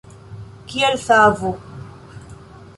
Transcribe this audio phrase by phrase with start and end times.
[0.71, 1.53] Kiel savo.